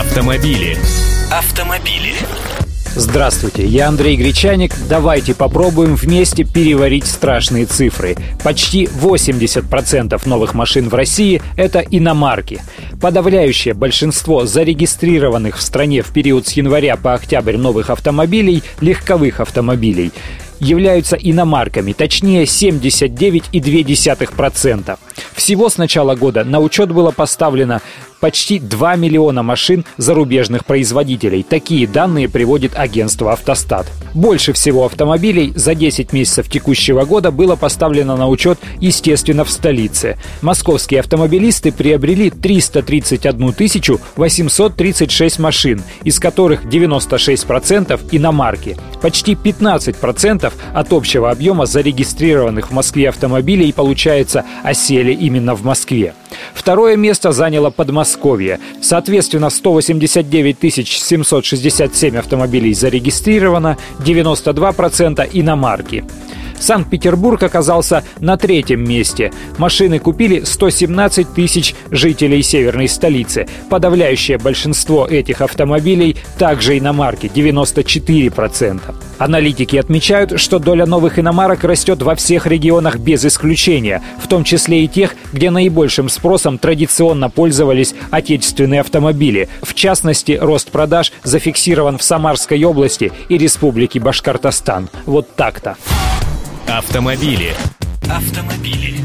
Автомобили. 0.00 0.76
Автомобили. 1.30 2.14
Здравствуйте, 2.96 3.64
я 3.64 3.86
Андрей 3.86 4.16
Гречаник. 4.16 4.74
Давайте 4.88 5.36
попробуем 5.36 5.94
вместе 5.94 6.42
переварить 6.42 7.06
страшные 7.06 7.66
цифры. 7.66 8.16
Почти 8.42 8.86
80% 8.86 10.20
новых 10.28 10.54
машин 10.54 10.88
в 10.88 10.94
России– 10.94 11.40
это 11.56 11.78
иномарки. 11.78 12.60
Подавляющее 13.00 13.72
большинство 13.72 14.46
зарегистрированных 14.46 15.58
в 15.58 15.62
стране 15.62 16.02
в 16.02 16.12
период 16.12 16.48
с 16.48 16.54
января 16.54 16.96
по 16.96 17.14
октябрь 17.14 17.56
новых 17.56 17.90
автомобилей– 17.90 18.64
легковых 18.80 19.38
автомобилей 19.38 20.10
являются 20.60 21.16
иномарками, 21.16 21.92
точнее 21.92 22.44
79,2%. 22.44 24.98
Всего 25.34 25.68
с 25.68 25.78
начала 25.78 26.14
года 26.14 26.44
на 26.44 26.60
учет 26.60 26.92
было 26.92 27.10
поставлено 27.10 27.82
почти 28.24 28.58
2 28.58 28.96
миллиона 28.96 29.42
машин 29.42 29.84
зарубежных 29.98 30.64
производителей. 30.64 31.42
Такие 31.42 31.86
данные 31.86 32.26
приводит 32.26 32.72
агентство 32.74 33.34
«Автостат». 33.34 33.86
Больше 34.14 34.54
всего 34.54 34.86
автомобилей 34.86 35.52
за 35.54 35.74
10 35.74 36.14
месяцев 36.14 36.48
текущего 36.48 37.04
года 37.04 37.30
было 37.30 37.54
поставлено 37.54 38.16
на 38.16 38.26
учет, 38.26 38.58
естественно, 38.80 39.44
в 39.44 39.50
столице. 39.50 40.16
Московские 40.40 41.00
автомобилисты 41.00 41.70
приобрели 41.70 42.30
331 42.30 43.54
836 44.16 45.38
машин, 45.38 45.82
из 46.02 46.18
которых 46.18 46.64
96% 46.64 48.00
иномарки. 48.10 48.78
Почти 49.02 49.34
15% 49.34 50.50
от 50.72 50.92
общего 50.94 51.30
объема 51.30 51.66
зарегистрированных 51.66 52.70
в 52.70 52.72
Москве 52.72 53.10
автомобилей, 53.10 53.70
получается, 53.74 54.46
осели 54.62 55.12
именно 55.12 55.54
в 55.54 55.62
Москве. 55.62 56.14
Второе 56.64 56.96
место 56.96 57.32
заняло 57.32 57.68
Подмосковье. 57.68 58.58
Соответственно, 58.80 59.50
189 59.50 60.56
767 60.98 62.16
автомобилей 62.16 62.72
зарегистрировано, 62.72 63.76
92% 63.98 65.28
иномарки. 65.34 66.04
Санкт-Петербург 66.64 67.42
оказался 67.42 68.04
на 68.20 68.38
третьем 68.38 68.82
месте. 68.82 69.32
Машины 69.58 69.98
купили 69.98 70.44
117 70.44 71.34
тысяч 71.34 71.74
жителей 71.90 72.42
северной 72.42 72.88
столицы. 72.88 73.46
Подавляющее 73.68 74.38
большинство 74.38 75.06
этих 75.06 75.42
автомобилей 75.42 76.16
также 76.38 76.78
иномарки– 76.78 77.30
94%. 77.34 78.80
Аналитики 79.18 79.76
отмечают, 79.76 80.40
что 80.40 80.58
доля 80.58 80.86
новых 80.86 81.18
иномарок 81.18 81.64
растет 81.64 82.02
во 82.02 82.14
всех 82.14 82.46
регионах 82.46 82.96
без 82.96 83.24
исключения, 83.24 84.02
в 84.20 84.26
том 84.26 84.42
числе 84.42 84.84
и 84.84 84.88
тех, 84.88 85.14
где 85.32 85.50
наибольшим 85.50 86.08
спросом 86.08 86.58
традиционно 86.58 87.30
пользовались 87.30 87.94
отечественные 88.10 88.80
автомобили. 88.80 89.48
В 89.62 89.74
частности, 89.74 90.38
рост 90.40 90.70
продаж 90.70 91.12
зафиксирован 91.22 91.98
в 91.98 92.02
Самарской 92.02 92.62
области 92.64 93.12
и 93.28 93.38
Республике 93.38 94.00
Башкортостан. 94.00 94.88
Вот 95.06 95.36
так-то. 95.36 95.76
Автомобили. 96.76 97.54
Автомобили. 98.10 98.96